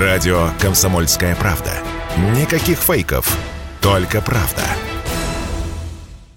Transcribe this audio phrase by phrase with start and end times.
[0.00, 1.70] Радио «Комсомольская правда».
[2.36, 3.38] Никаких фейков,
[3.80, 4.62] только правда.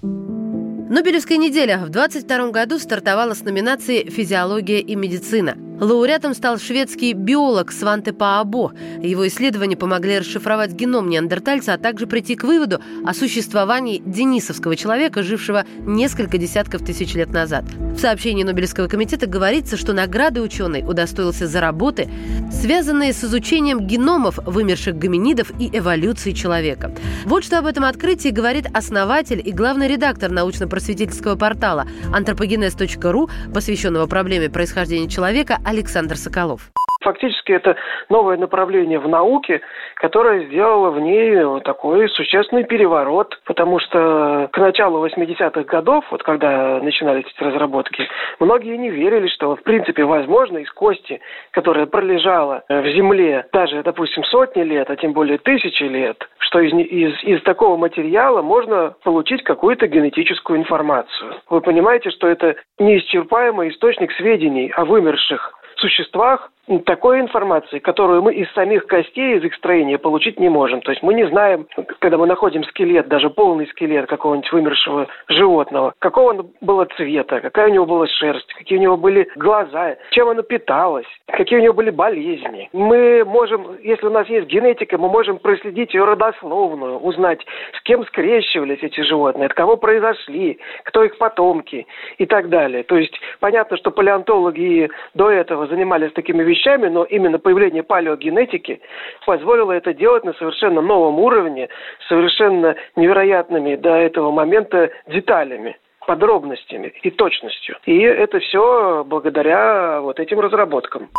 [0.03, 5.57] Нобелевская неделя в 22 году стартовала с номинации «Физиология и медицина».
[5.79, 8.71] Лауреатом стал шведский биолог Сванте Паабо.
[9.01, 15.21] Его исследования помогли расшифровать геном неандертальца, а также прийти к выводу о существовании денисовского человека,
[15.21, 17.63] жившего несколько десятков тысяч лет назад.
[17.95, 22.09] В сообщении Нобелевского комитета говорится, что награды ученый удостоился за работы,
[22.51, 26.91] связанные с изучением геномов вымерших гоминидов и эволюции человека.
[27.25, 34.49] Вот что об этом открытии говорит основатель и главный редактор научно-просветительского портала anthropogenes.ru, посвященного проблеме
[34.49, 36.71] происхождения человека Александр Соколов.
[37.01, 37.75] Фактически это
[38.09, 39.61] новое направление в науке,
[39.95, 46.79] которое сделало в ней такой существенный переворот, потому что к началу 80-х годов, вот когда
[46.81, 48.07] начинались эти разработки,
[48.39, 51.21] многие не верили, что в принципе возможно из кости,
[51.51, 56.73] которая пролежала в земле даже, допустим, сотни лет, а тем более тысячи лет, что из,
[56.73, 61.35] из, из такого материала можно получить какую-то генетическую информацию.
[61.49, 66.51] Вы понимаете, что это неисчерпаемый источник сведений о вымерших существах,
[66.85, 70.81] такой информации, которую мы из самих костей, из их строения получить не можем.
[70.81, 71.65] То есть мы не знаем,
[71.99, 77.69] когда мы находим скелет, даже полный скелет какого-нибудь вымершего животного, какого он было цвета, какая
[77.69, 81.73] у него была шерсть, какие у него были глаза, чем оно питалось, какие у него
[81.73, 82.69] были болезни.
[82.73, 87.45] Мы можем, если у нас есть генетика, мы можем проследить ее родословную, узнать,
[87.77, 92.83] с кем скрещивались эти животные, от кого произошли, кто их потомки и так далее.
[92.83, 98.81] То есть понятно, что палеонтологи до этого занимались такими вещами, но именно появление палеогенетики
[99.25, 101.69] позволило это делать на совершенно новом уровне,
[102.07, 105.77] совершенно невероятными до этого момента деталями
[106.07, 107.75] подробностями и точностью.
[107.85, 111.09] И это все благодаря вот этим разработкам.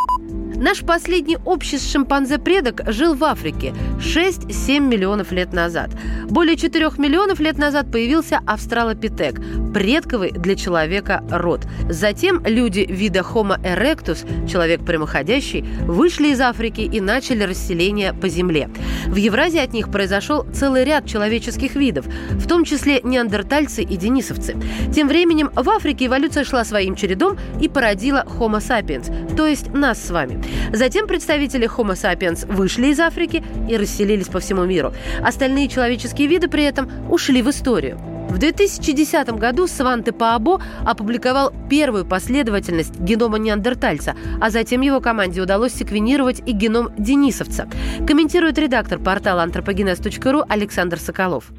[0.56, 5.90] Наш последний общий шимпанзе-предок жил в Африке 6-7 миллионов лет назад.
[6.28, 9.38] Более 4 миллионов лет назад появился австралопитек–
[9.72, 11.60] предковый для человека род.
[11.88, 18.68] Затем люди вида Homo erectus, человек прямоходящий, вышли из Африки и начали расселение по Земле.
[19.06, 24.56] В Евразии от них произошел целый ряд человеческих видов, в том числе неандертальцы и денисовцы.
[24.92, 30.02] Тем временем в Африке эволюция шла своим чередом и породила Homo sapiens, то есть нас
[30.02, 30.42] с вами.
[30.72, 34.92] Затем представители Homo sapiens вышли из Африки и расселились по всему миру.
[35.22, 37.98] Остальные человеческие виды при этом ушли в историю.
[38.28, 45.72] В 2010 году Сванте Паабо опубликовал первую последовательность генома неандертальца, а затем его команде удалось
[45.72, 47.68] секвенировать и геном денисовца.
[48.06, 51.50] Комментирует редактор портала anthropogenes.ru Александр Соколов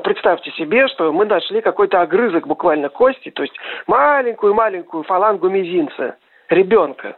[0.00, 3.54] представьте себе, что мы нашли какой-то огрызок буквально кости, то есть
[3.86, 6.16] маленькую-маленькую фалангу мизинца
[6.48, 7.16] ребенка.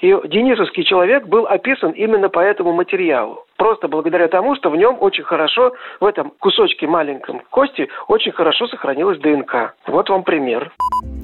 [0.00, 3.44] И денисовский человек был описан именно по этому материалу.
[3.56, 8.66] Просто благодаря тому, что в нем очень хорошо, в этом кусочке маленьком кости, очень хорошо
[8.68, 9.74] сохранилась ДНК.
[9.86, 10.72] Вот вам пример.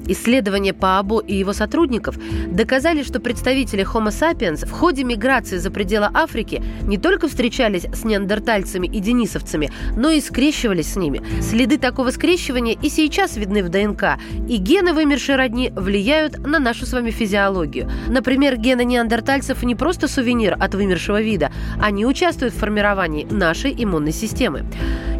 [0.07, 6.09] Исследования Паабо и его сотрудников доказали, что представители Homo sapiens в ходе миграции за пределы
[6.13, 11.21] Африки не только встречались с неандертальцами и денисовцами, но и скрещивались с ними.
[11.41, 16.85] Следы такого скрещивания и сейчас видны в ДНК, и гены вымершей родни влияют на нашу
[16.85, 17.89] с вами физиологию.
[18.07, 24.11] Например, гены неандертальцев не просто сувенир от вымершего вида, они участвуют в формировании нашей иммунной
[24.11, 24.65] системы.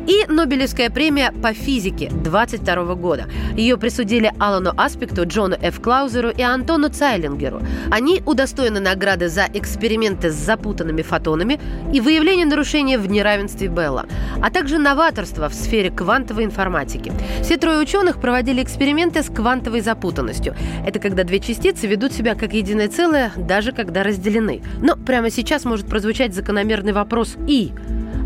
[0.06, 3.26] И Нобелевская премия по физике 22 года.
[3.56, 5.82] Ее присудили Алану Аспекту, Джону Ф.
[5.82, 7.62] Клаузеру и Антону Цайлингеру.
[7.90, 11.60] Они удостоены награды за эксперименты с запутанными фотонами
[11.94, 14.06] и выявление нарушения в неравенстве Белла,
[14.42, 17.14] а также новаторство в сфере квантовой информатики.
[17.42, 20.54] Все трое ученых проводили эксперименты с квантовой запутанностью.
[20.86, 24.62] Это когда две частицы ведут себя как единое целое, даже когда разделены.
[24.82, 27.72] Но прямо сейчас может прозвучать закономерный вопрос «И?»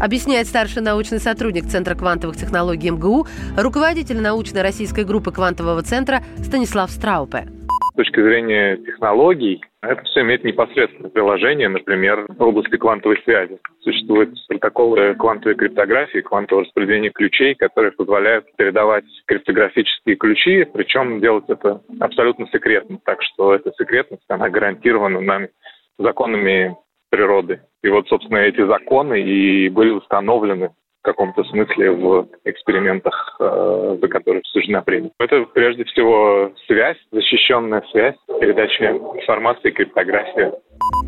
[0.01, 3.27] Объясняет старший научный сотрудник Центра квантовых технологий МГУ,
[3.57, 7.47] руководитель научной российской группы квантового центра Станислав Страупе.
[7.93, 13.57] С точки зрения технологий, это все имеет непосредственное приложение, например, в области квантовой связи.
[13.81, 21.81] Существуют протоколы квантовой криптографии, квантового распределения ключей, которые позволяют передавать криптографические ключи, причем делать это
[21.99, 22.99] абсолютно секретно.
[23.03, 25.49] Так что эта секретность, она гарантирована нами
[25.97, 26.75] законами
[27.09, 27.61] природы.
[27.83, 30.69] И вот, собственно, эти законы и были установлены
[31.01, 35.11] в каком-то смысле в экспериментах, э, за которые суждена премия.
[35.19, 40.53] Это прежде всего связь, защищенная связь, передача информации, криптография.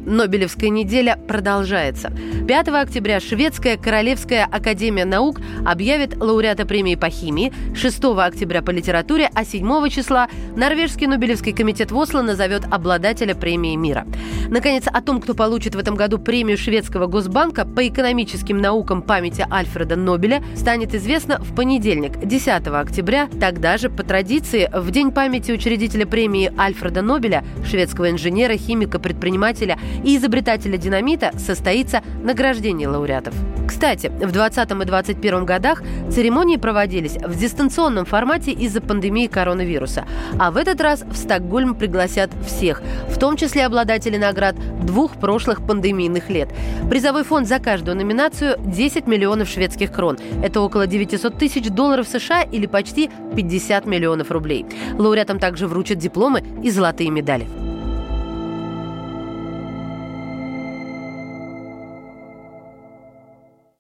[0.10, 2.12] Нобелевская неделя продолжается.
[2.48, 9.30] 5 октября Шведская Королевская Академия Наук объявит лауреата премии по химии, 6 октября по литературе,
[9.34, 14.08] а 7 числа Норвежский Нобелевский комитет в Осло назовет обладателя премии мира.
[14.50, 19.46] Наконец, о том, кто получит в этом году премию Шведского Госбанка по экономическим наукам памяти
[19.52, 23.30] Альфреда Нобеля, станет известно в понедельник, 10 октября.
[23.40, 29.59] Тогда же, по традиции, в День памяти учредителя премии Альфреда Нобеля, шведского инженера, химика, предпринимателя
[30.04, 33.34] и изобретателя динамита состоится награждение лауреатов.
[33.68, 40.06] Кстати, в 2020 и 2021 годах церемонии проводились в дистанционном формате из-за пандемии коронавируса.
[40.40, 45.66] А в этот раз в Стокгольм пригласят всех, в том числе обладателей наград двух прошлых
[45.66, 46.50] пандемийных лет.
[46.90, 50.18] Призовой фонд за каждую номинацию 10 миллионов шведских крон.
[50.44, 54.66] Это около 900 тысяч долларов США или почти 50 миллионов рублей.
[54.98, 57.46] Лауреатам также вручат дипломы и золотые медали.